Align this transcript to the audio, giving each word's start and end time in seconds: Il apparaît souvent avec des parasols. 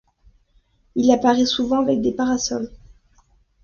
Il 0.95 1.11
apparaît 1.11 1.45
souvent 1.45 1.79
avec 1.83 2.01
des 2.01 2.11
parasols. 2.11 2.71